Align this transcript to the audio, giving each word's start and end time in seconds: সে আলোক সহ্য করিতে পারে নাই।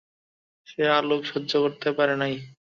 সে 0.67 0.83
আলোক 0.97 1.21
সহ্য 1.31 1.51
করিতে 1.63 1.89
পারে 1.97 2.15
নাই। 2.21 2.33